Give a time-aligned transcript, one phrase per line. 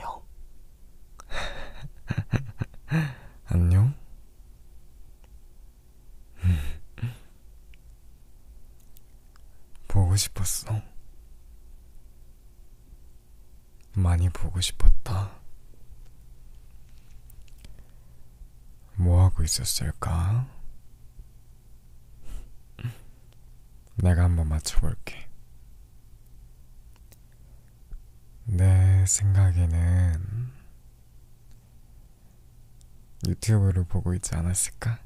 [0.00, 0.22] 안녕.
[3.46, 3.94] 안녕?
[9.88, 10.80] 보고 싶었어.
[13.92, 15.38] 많이 보고 싶었다.
[18.96, 20.46] 뭐 하고 있었을까?
[23.96, 25.28] 내가 한번 맞춰볼게.
[28.44, 30.50] 내 생각에는
[33.26, 34.98] 유튜브를 보고 있지 않았을까?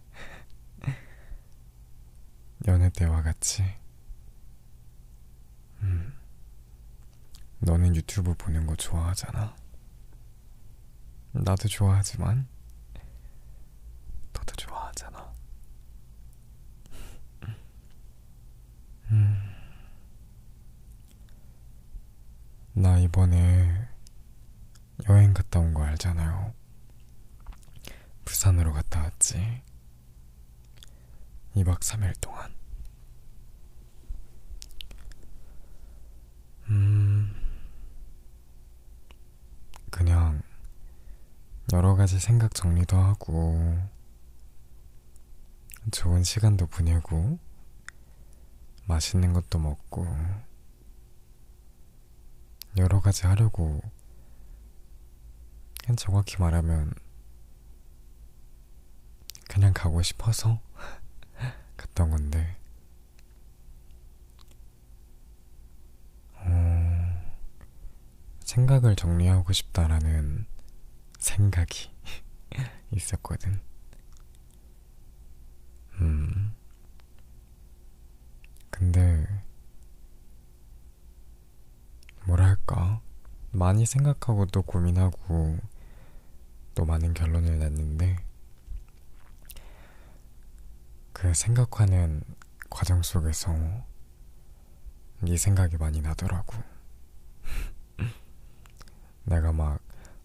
[2.69, 3.65] 연애 때와 같이.
[5.81, 6.15] 음.
[7.61, 9.57] 너는 유튜브 보는 거 좋아하잖아.
[11.33, 12.47] 나도 좋아하지만,
[14.33, 15.35] 너도 좋아하잖아.
[19.11, 19.55] 음.
[22.75, 23.84] 나 이번에
[25.09, 26.55] 여행 갔다 온 거 알잖아요.
[28.25, 29.63] 부산으로 갔다 왔지.
[31.55, 32.53] 2박 3일 동안.
[36.69, 37.35] 음,
[39.91, 40.43] 그냥
[41.73, 43.79] 여러 가지 생각 정리도 하고,
[45.93, 47.39] 좋은 시간도 보내고,
[48.87, 50.07] 맛있는 것도 먹고,
[52.79, 53.83] 여러 가지 하려고,
[55.97, 56.93] 정확히 말하면,
[59.49, 60.61] 그냥 가고 싶어서
[61.77, 62.57] 갔던 건데,
[66.37, 67.23] 어,
[68.41, 70.47] 생각을 정리하고 싶다라는
[71.19, 71.91] 생각이
[72.93, 73.61] 있었거든.
[76.01, 76.55] 음.
[78.71, 79.27] 근데,
[82.27, 83.01] 뭐랄까,
[83.53, 85.59] 많이 생각하고 또 고민하고
[86.75, 88.17] 또 많은 결론을 냈는데,
[91.13, 92.23] 그 생각하는
[92.69, 93.55] 과정 속에서
[95.21, 96.55] 네 생각이 많이 나더라고.
[99.25, 99.81] 내가 막,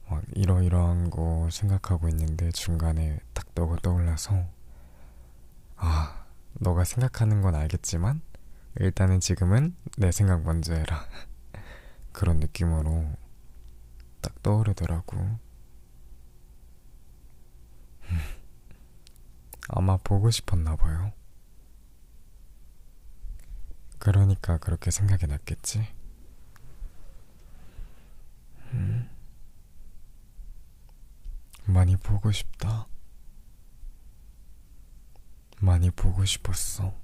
[0.10, 4.46] 막 이러이러한 거 생각하고 있는데 중간에 딱 너가 떠올라서
[5.78, 8.22] 아, 너가 생각하는 건 알겠지만
[8.80, 11.06] 일단은 지금은 내 생각 먼저 해라.
[12.12, 13.10] 그런 느낌으로
[14.22, 15.40] 딱 떠오르더라고.
[19.70, 21.14] 아마 보고 싶었나 봐요.
[24.00, 25.88] 그러니까 그렇게 생각이 났겠지.
[28.74, 29.10] 음.
[31.66, 32.88] 많이 보고 싶다.
[35.60, 36.96] 많이 보고 싶었어.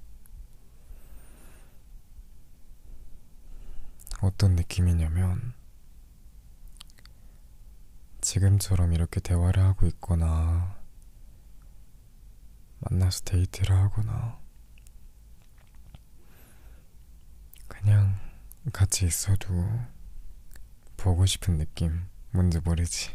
[4.22, 5.54] 어떤 느낌이냐면,
[8.22, 10.85] 지금처럼 이렇게 대화를 하고 있거나,
[12.96, 14.40] 만나서 데이트를 하거나,
[17.68, 18.18] 그냥
[18.72, 19.54] 같이 있어도
[20.96, 23.10] 보고 싶은 느낌, 뭔지 모르지.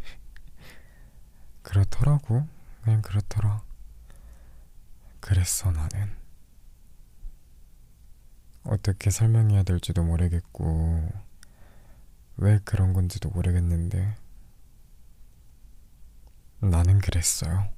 [1.62, 2.46] 그렇더라고.
[2.82, 3.62] 그냥 그렇더라.
[5.20, 6.14] 그랬어, 나는.
[8.64, 11.08] 어떻게 설명해야 될지도 모르겠고,
[12.36, 14.14] 왜 그런 건지도 모르겠는데,
[16.60, 17.72] 나는 그랬어요.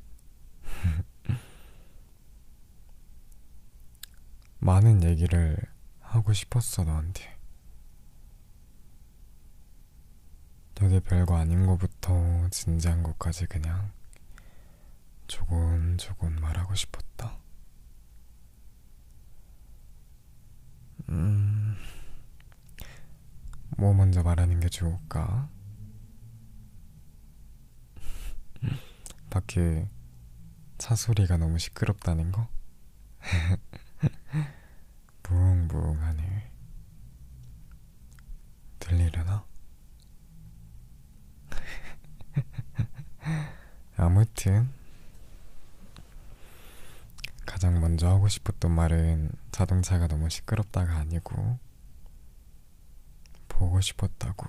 [4.63, 5.57] 많은 얘기를
[5.99, 7.37] 하고 싶었어, 너한테.
[10.77, 13.91] 되게 별거 아닌 것부터 진지한 것까지 그냥
[15.27, 17.39] 조곤 조곤 말하고 싶었다.
[21.09, 21.77] 음,
[23.77, 25.51] 뭐 먼저 말하는 게 좋을까?
[29.29, 29.89] 밖에
[30.79, 32.47] 차 소리가 너무 시끄럽다는 거?
[35.23, 36.51] 부웅부웅하네.
[38.79, 39.45] 들리려나?
[43.97, 44.71] 아무튼
[47.47, 51.59] 가장 먼저 하고 싶었던 말은 자동차가 너무 시끄럽다가 아니고
[53.49, 54.47] 보고 싶었다고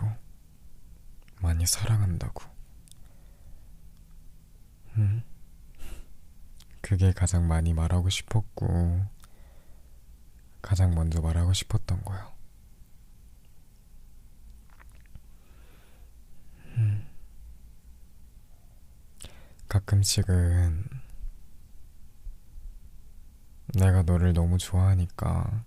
[1.42, 2.44] 많이 사랑한다고
[4.98, 5.24] 음
[6.82, 9.06] 그게 가장 많이 말하고 싶었고
[10.64, 12.34] 가장 먼저 말하고 싶었던 거야
[16.78, 17.06] 음.
[19.70, 20.90] 가끔씩은
[23.76, 25.64] 내가 너를 너무 좋아하니까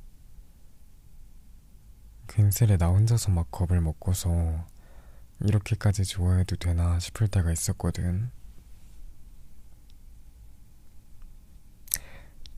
[2.27, 4.67] 근슬에 나 혼자서 막 겁을 먹고서
[5.41, 8.31] 이렇게까지 좋아해도 되나 싶을 때가 있었거든.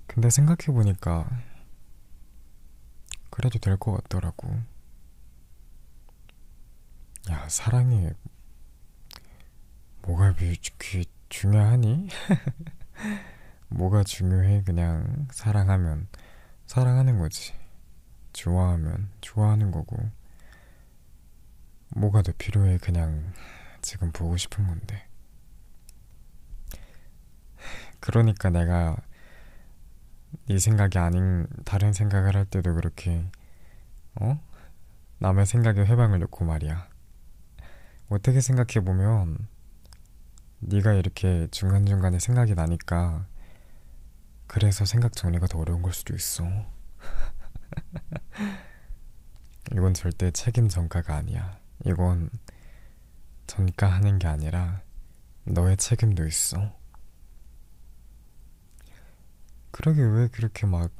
[0.06, 1.28] 근데 생각해보니까
[3.38, 4.48] 그래도 될 것 같더라고.
[7.30, 8.10] 야, 사랑이
[10.02, 10.34] 뭐가
[10.76, 12.08] 그 중요하니?
[13.70, 14.64] 뭐가 중요해?
[14.64, 16.08] 그냥 사랑하면
[16.66, 17.54] 사랑하는 거지.
[18.32, 19.96] 좋아하면 좋아하는 거고.
[21.90, 22.78] 뭐가 더 필요해?
[22.78, 23.32] 그냥
[23.82, 25.06] 지금 보고 싶은 건데.
[28.00, 28.96] 그러니까 내가
[30.48, 33.30] 네 생각이 아닌 다른 생각을 할 때도 그렇게
[34.18, 34.42] 어?
[35.18, 36.88] 남의 생각에 회방을 놓고 말이야.
[38.08, 39.46] 어떻게 생각해 보면
[40.60, 43.26] 네가 이렇게 중간중간에 생각이 나니까
[44.46, 46.44] 그래서 생각 정리가 더 어려운 걸 수도 있어.
[49.72, 51.58] 이건 절대 책임 전가가 아니야.
[51.84, 52.30] 이건
[53.46, 54.80] 전가하는 게 아니라
[55.44, 56.77] 너의 책임도 있어.
[59.78, 60.90] 그러게 왜 그렇게 막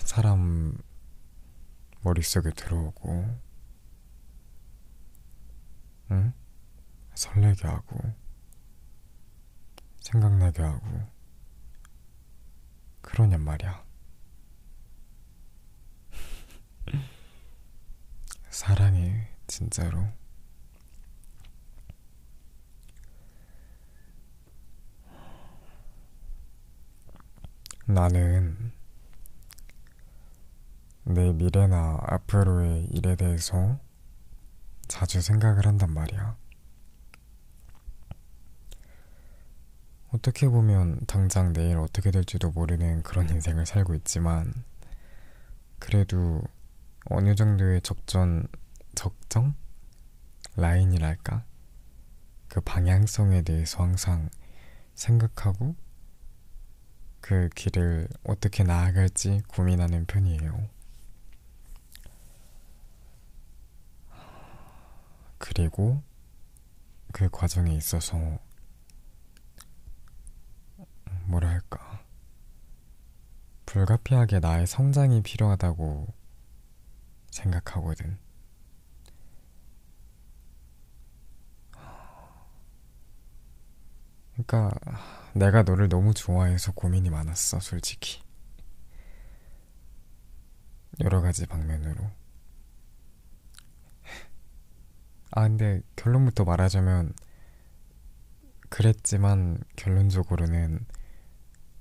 [0.00, 0.76] 사람
[2.02, 3.40] 머릿속에 들어오고,
[6.10, 6.34] 응?
[7.14, 7.98] 설레게 하고,
[10.00, 10.86] 생각나게 하고,
[13.00, 13.86] 그러냔 말이야.
[18.50, 20.06] 사랑해, 진짜로.
[27.94, 28.72] 나는
[31.04, 33.78] 내 미래나 앞으로의 일에 대해서
[34.86, 36.36] 자주 생각을 한단 말이야.
[40.12, 44.52] 어떻게 보면 당장 내일 어떻게 될지도 모르는 그런 인생을 살고 있지만,
[45.78, 46.42] 그래도
[47.06, 48.46] 어느 정도의 적전,
[48.94, 49.54] 적정?
[50.56, 51.44] 라인이랄까?
[52.48, 54.28] 그 방향성에 대해서 항상
[54.94, 55.76] 생각하고
[57.20, 60.68] 그 길을 어떻게 나아갈지 고민하는 편이에요.
[65.38, 66.02] 그리고
[67.12, 68.38] 그 과정에 있어서
[71.24, 72.00] 뭐랄까
[73.66, 76.12] 불가피하게 나의 성장이 필요하다고
[77.30, 78.18] 생각하거든.
[84.32, 84.70] 그러니까
[85.34, 88.22] 내가 너를 너무 좋아해서 고민이 많았어, 솔직히.
[91.00, 92.10] 여러 가지 방면으로.
[95.32, 97.14] 아, 근데 결론부터 말하자면,
[98.68, 100.84] 그랬지만 결론적으로는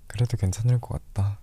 [0.07, 1.40] 그래도 괜찮을 것 같다.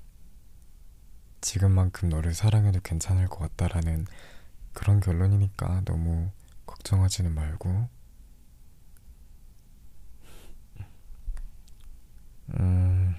[1.41, 4.07] 지금만큼 너를 사랑해도 괜찮을 것 같다라는
[4.73, 6.31] 그런 결론이니까 너무
[6.67, 7.89] 걱정하지는 말고.
[12.51, 13.15] 음,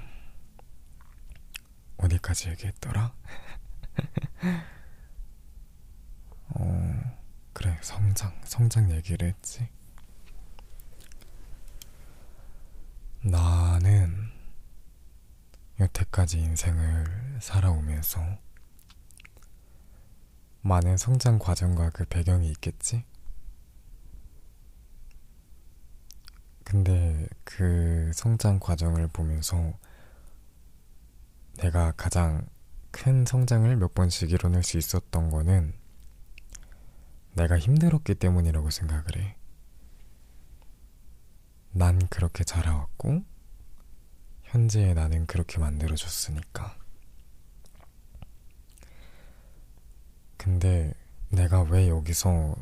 [1.97, 3.13] 어디까지 얘기했더라?
[6.49, 7.17] 어,
[7.53, 9.67] 그래, 성장, 성장 얘기를 했지.
[13.21, 14.31] 나는
[15.79, 18.21] 여태까지 인생을 살아오면서
[20.61, 23.03] 많은 성장 과정과 그 배경이 있겠지?
[26.69, 29.79] 근데 그 성장 과정을 보면서
[31.59, 32.45] 내가 가장
[32.91, 35.73] 큰 성장을 몇 번씩 이뤄낼 수 있었던 거는
[37.35, 39.37] 내가 힘들었기 때문이라고 생각을 해.
[41.71, 43.23] 난 그렇게 자라왔고,
[44.43, 46.77] 현재의 나는 그렇게 만들어줬으니까.
[50.35, 50.93] 근데
[51.29, 52.57] 내가 왜 여기서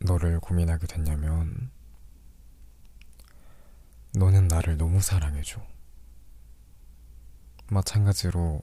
[0.00, 1.70] 너를 고민하게 됐냐면,
[4.16, 5.60] 너는 나를 너무 사랑해줘.
[7.68, 8.62] 마찬가지로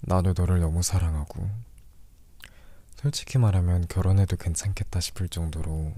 [0.00, 1.46] 나도 너를 너무 사랑하고,
[2.96, 5.92] 솔직히 말하면 결혼해도 괜찮겠다 싶을 정도로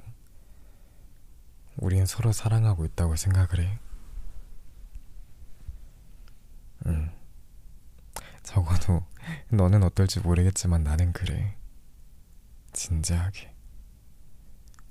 [1.76, 3.78] 우린 서로 사랑하고 있다고 생각을 해.
[6.86, 7.12] 응.
[8.42, 9.04] 적어도
[9.50, 11.56] 너는 어떨지 모르겠지만 나는 그래.
[12.72, 13.54] 진지하게.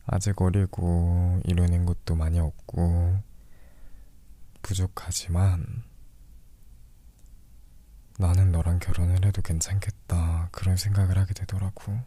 [0.06, 3.35] 아직 어리고 이루는 것도 많이 없고
[4.66, 5.84] 부족하지만
[8.18, 12.00] 나는 너랑 결혼을 해도 괜찮겠다 그런 생각을 하게 되더라고.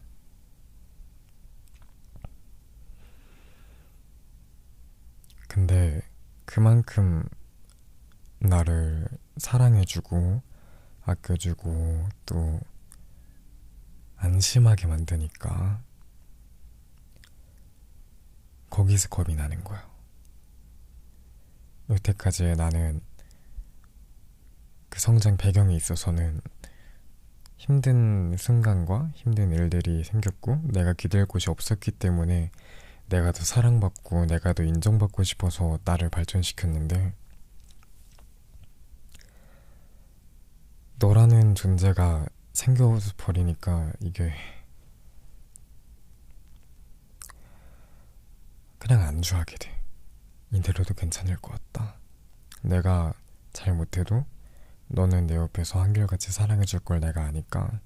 [5.46, 6.02] 근데
[6.46, 7.28] 그만큼
[8.40, 10.42] 나를 사랑해주고
[11.04, 12.60] 아껴주고 또
[14.16, 15.80] 안심하게 만드니까
[18.68, 19.97] 거기서 겁이 나는 거야.
[21.90, 23.00] 여태까지 나는
[24.88, 26.40] 그 성장 배경에 있어서는
[27.56, 32.50] 힘든 순간과 힘든 일들이 생겼고 내가 기댈 곳이 없었기 때문에
[33.08, 37.14] 내가 더 사랑받고 내가 더 인정받고 싶어서 나를 발전시켰는데
[40.98, 44.32] 너라는 존재가 생겨서 버리니까 이게
[48.78, 49.77] 그냥 안주하게 돼.
[50.52, 51.98] 이대로도 괜찮을 것 같다.
[52.62, 53.12] 내가
[53.52, 54.24] 잘 못해도
[54.88, 57.80] 너는 내 옆에서 한결같이 사랑해줄 걸 내가 아니까.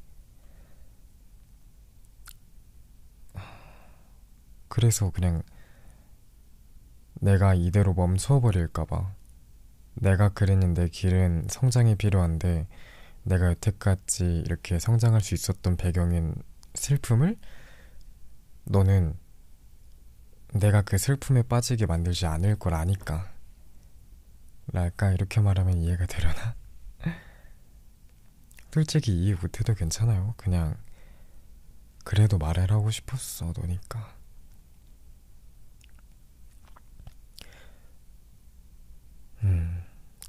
[4.69, 5.43] 그래서 그냥
[7.15, 9.15] 내가 이대로 멈춰버릴까봐.
[9.95, 12.67] 내가 그리는 내 길은 성장이 필요한데
[13.25, 16.35] 내가 여태까지 이렇게 성장할 수 있었던 배경인
[16.75, 17.37] 슬픔을
[18.65, 19.17] 너는
[20.53, 23.31] 내가 그 슬픔에 빠지게 만들지 않을 걸 아니까.
[24.69, 26.55] 랄까 이렇게 말하면 이해가 되려나?
[28.71, 30.35] 솔직히 이해 못해도 괜찮아요.
[30.37, 30.77] 그냥
[32.05, 34.15] 그래도 말을 하고 싶었어 너니까.
[39.43, 39.83] 음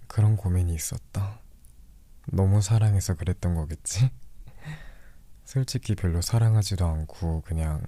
[0.07, 1.39] 그런 고민이 있었다.
[2.27, 4.09] 너무 사랑해서 그랬던 거겠지?
[5.43, 7.85] 솔직히 별로 사랑하지도 않고 그냥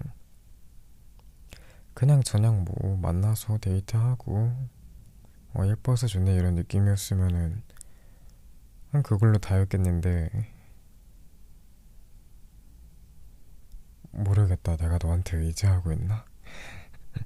[1.96, 4.54] 그냥 저냥 뭐 만나서 데이트하고
[5.54, 7.64] 어, 예뻐서 좋네 이런 느낌이었으면은
[8.92, 10.30] 한 그걸로 다였겠는데
[14.12, 16.26] 모르겠다 내가 너한테 의지하고 있나?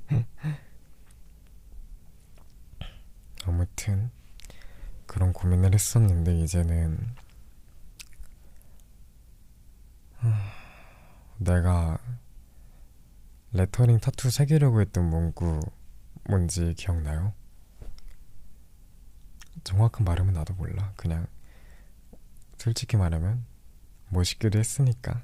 [3.45, 4.11] 아무튼
[5.07, 7.15] 그런 고민을 했었는데 이제는
[11.37, 11.97] 내가
[13.51, 15.59] 레터링 타투 새기려고 했던 문구
[16.25, 17.33] 뭔지 기억나요?
[19.63, 20.93] 정확한 발음은 나도 몰라.
[20.95, 21.25] 그냥
[22.57, 23.45] 솔직히 말하면
[24.09, 25.23] 멋있기도 했으니까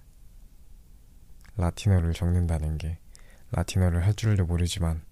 [1.57, 2.97] 라틴어를 적는다는 게
[3.51, 5.03] 라틴어를 할 줄도 모르지만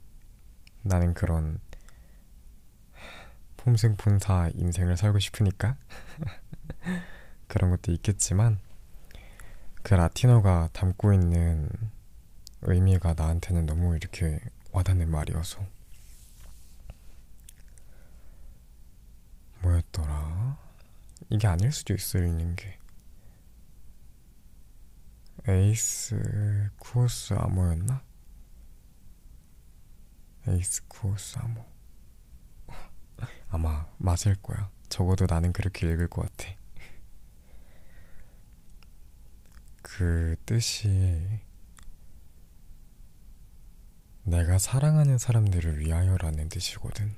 [0.82, 1.60] 나는 그런
[3.58, 5.77] 폼생폰사 인생을 살고 싶으니까
[7.48, 8.60] 그런 것도 있겠지만
[9.84, 11.70] 그 라틴어가 담고 있는
[12.65, 14.39] 의미가 나한테는 너무 이렇게
[14.72, 15.65] 와닿는 말이어서
[19.62, 20.58] 뭐였더라?
[21.29, 22.77] 이게 아닐 수도 있어 있는 게
[25.48, 28.01] 에이스 쿠오스 아모였나?
[30.48, 31.65] 에이스 쿠오스 아모
[33.50, 36.50] 아마 맞을 거야 적어도 나는 그렇게 읽을 것 같아
[39.82, 41.41] 그 뜻이
[44.24, 47.15] 내가 사랑하는 사람들을 위하여라는 뜻이거든.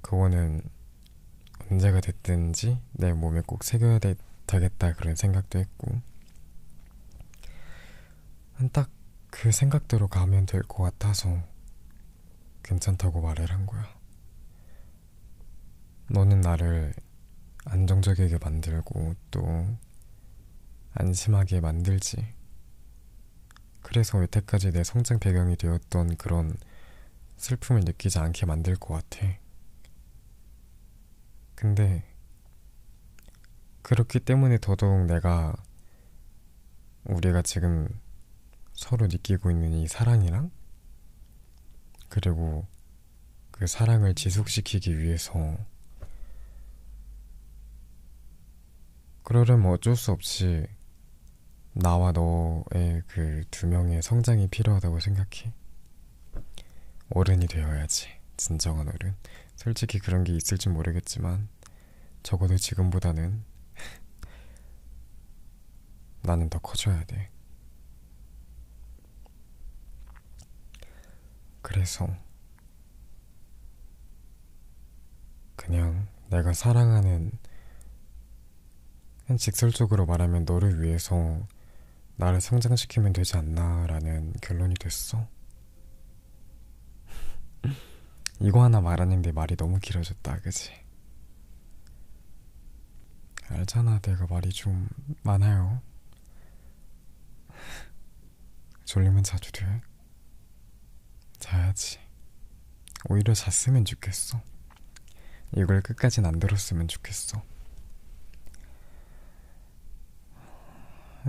[0.00, 0.62] 그거는
[1.70, 4.14] 언제가 됐든지 내 몸에 꼭 새겨야 되,
[4.46, 6.00] 겠다 그런 생각도 했고
[8.72, 8.90] 딱
[9.30, 11.42] 그 생각대로 가면 될 것 같아서
[12.62, 13.86] 괜찮다고 말을 한 거야.
[16.10, 16.94] 너는 나를
[17.66, 19.66] 안정적이게 만들고 또
[20.94, 22.34] 안심하게 만들지.
[23.88, 26.54] 그래서 여태까지 내 성장 배경이 되었던 그런
[27.38, 29.26] 슬픔을 느끼지 않게 만들 것 같아.
[31.54, 32.04] 근데
[33.80, 35.56] 그렇기 때문에 더더욱 내가
[37.04, 37.88] 우리가 지금
[38.74, 40.50] 서로 느끼고 있는 이 사랑이랑
[42.10, 42.66] 그리고
[43.50, 45.56] 그 사랑을 지속시키기 위해서
[49.22, 50.66] 그러려면 어쩔 수 없이
[51.80, 55.52] 나와 너의 그 두 명의 성장이 필요하다고 생각해.
[57.10, 58.08] 어른이 되어야지.
[58.36, 59.14] 진정한 어른.
[59.54, 61.48] 솔직히 그런 게 있을지 모르겠지만,
[62.24, 63.44] 적어도 지금보다는
[66.22, 67.30] 나는 더 커져야 돼.
[71.62, 72.08] 그래서,
[75.54, 77.30] 그냥 내가 사랑하는,
[79.38, 81.46] 직설적으로 말하면 너를 위해서
[82.18, 85.28] 나를 성장시키면 되지 않나라는 결론이 됐어.
[88.40, 90.72] 이거 하나 말하는데 말이 너무 길어졌다, 그지?
[93.50, 94.88] 알잖아, 내가 말이 좀
[95.22, 95.80] 많아요.
[98.84, 99.80] 졸리면 자주 돼.
[101.38, 102.00] 자야지.
[103.08, 104.42] 오히려 잤으면 좋겠어.
[105.56, 107.44] 이걸 끝까진 안 들었으면 좋겠어.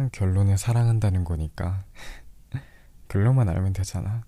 [0.08, 1.84] 결론에 사랑한다는 거니까
[3.10, 4.24] 결론만 알면 되잖아.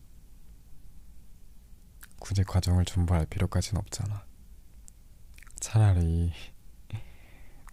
[2.20, 4.26] 굳이 과정을 전부 알 필요까진 없잖아.
[5.60, 6.34] 차라리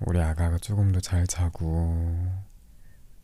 [0.00, 2.46] 우리 아가가 조금 더 잘 자고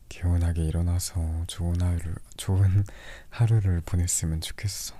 [0.08, 2.84] 개운하게 일어나서 좋은 하루를 좋은
[3.30, 4.94] 하루를 보냈으면 좋겠어.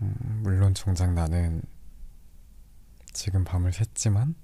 [0.00, 1.62] 음, 물론 정작 나는
[3.12, 4.34] 지금 밤을 샜지만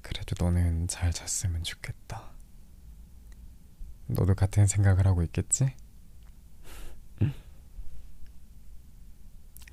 [0.00, 2.30] 그래도 너는 잘 잤으면 좋겠다.
[4.06, 5.74] 너도 같은 생각을 하고 있겠지?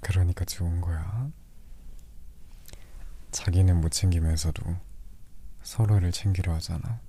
[0.02, 1.32] 그러니까 좋은 거야.
[3.32, 4.64] 자기는 못 챙기면서도
[5.62, 7.00] 서로를 챙기려 하잖아.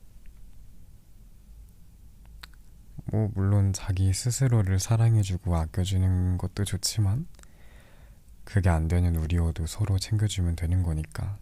[3.06, 7.26] 뭐, 물론 자기 스스로를 사랑해주고 아껴주는 것도 좋지만,
[8.44, 11.38] 그게 안 되는 우리여도 서로 챙겨주면 되는 거니까.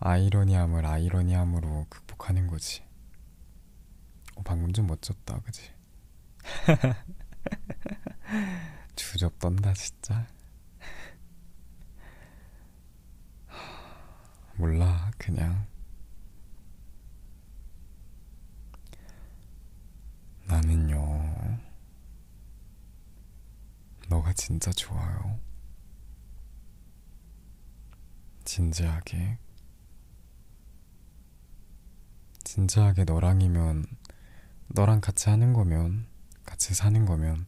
[0.00, 2.82] 아이러니함을 아이러니함으로 극복하는 거지.
[4.36, 5.72] 어, 방금 좀 멋졌다, 그지?
[8.96, 10.26] 주접 떤다, 진짜.
[14.56, 15.66] 몰라, 그냥.
[20.46, 21.58] 나는요,
[24.08, 25.38] 너가 진짜 좋아요.
[28.44, 29.38] 진지하게.
[32.44, 33.86] 진지하게 너랑이면,
[34.68, 36.06] 너랑 같이 하는 거면,
[36.44, 37.46] 같이 사는 거면,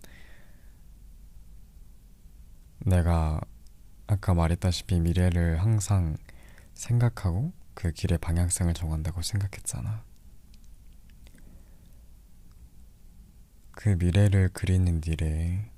[2.79, 3.41] 내가
[4.07, 6.17] 아까 말했다시피 미래를 항상
[6.75, 10.05] 생각하고 그 길의 방향성을 정한다고 생각했잖아.
[13.73, 15.71] 그 미래를 그리는 일에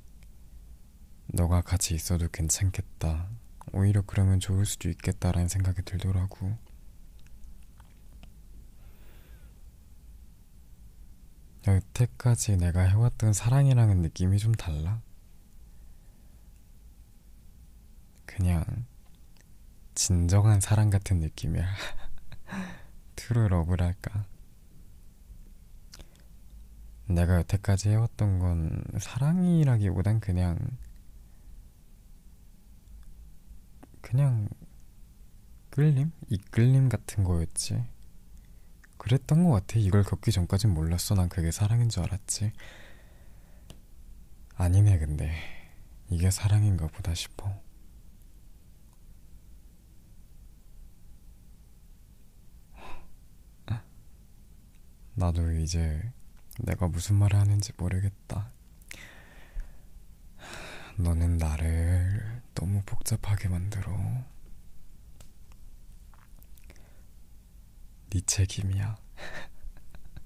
[1.28, 3.28] 너가 같이 있어도 괜찮겠다.
[3.72, 6.56] 오히려 그러면 좋을 수도 있겠다라는 생각이 들더라고.
[11.66, 15.02] 여태까지 내가 해왔던 사랑이랑은 느낌이 좀 달라.
[18.24, 18.64] 그냥
[19.94, 21.66] 진정한 사랑 같은 느낌이야.
[23.16, 24.24] true love랄까.
[27.06, 30.58] 내가 여태까지 해왔던 건 사랑이라기보단 그냥
[34.00, 34.48] 그냥
[35.70, 36.12] 끌림?
[36.28, 37.84] 이끌림 같은 거였지.
[38.96, 39.78] 그랬던 것 같아.
[39.78, 41.14] 이걸 겪기 전까진 몰랐어.
[41.14, 42.52] 난 그게 사랑인 줄 알았지.
[44.56, 45.32] 아니네, 근데.
[46.10, 47.60] 이게 사랑인가 보다 싶어.
[55.18, 56.00] 나도 이제
[56.60, 58.52] 내가 무슨 말을 하는지 모르겠다.
[60.96, 63.96] 너는 나를 너무 복잡하게 만들어.
[68.10, 68.96] 네 책임이야.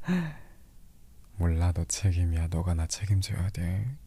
[1.37, 2.49] 몰라, 너 책임이야.
[2.49, 3.99] 너가 나 책임져야 돼.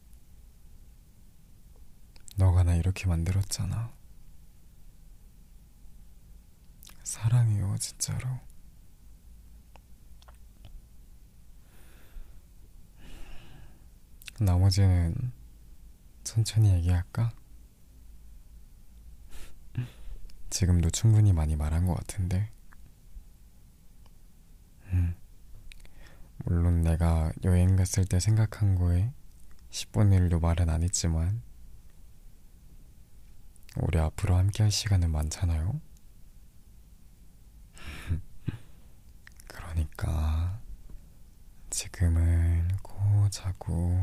[2.35, 3.93] 너가 나 이렇게 만들었잖아.
[7.03, 8.39] 사랑해요, 진짜로.
[14.39, 15.31] 나머지는
[16.23, 17.44] 천천히 얘기할까?
[20.55, 22.49] 지금도 충분히 많이 말한 것 같은데.
[24.93, 25.13] 음.
[26.45, 29.11] 물론 내가 여행 갔을 때 생각한 거에
[29.71, 31.41] 10분의 1도 말은 안 했지만,
[33.75, 35.81] 우리 앞으로 함께 할 시간은 많잖아요?
[39.49, 40.61] 그러니까,
[41.69, 44.01] 지금은 고 자고,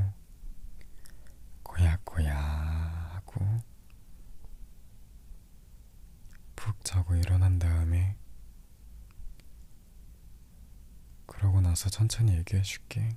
[1.63, 2.37] 꼬야꼬야
[3.15, 3.63] 하고
[6.63, 8.17] 푹 자고 일어난 다음에
[11.27, 13.17] 그러고 나서 천천히 얘기해 줄게.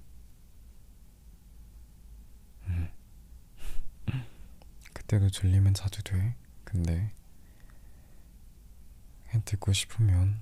[2.67, 2.89] 음.
[4.93, 6.35] 그때도 졸리면 자도 돼.
[6.63, 7.11] 근데
[9.45, 10.41] 듣고 싶으면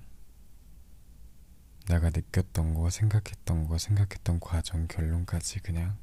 [1.86, 5.98] 내가 느꼈던 거, 생각했던 거, 생각했던 과정, 결론까지 그냥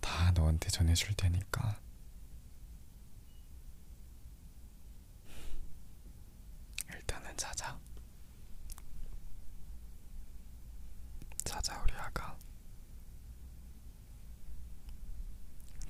[0.00, 1.84] 다 너한테 전해줄 테니까.
[6.92, 7.78] 일단은 자자.
[11.44, 12.38] 자자, 우리 아가.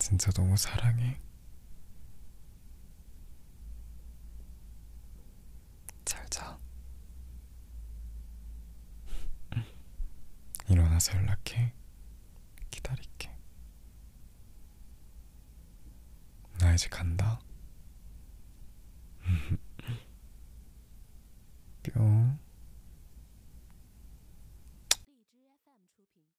[0.01, 1.21] 진짜 너무 사랑해.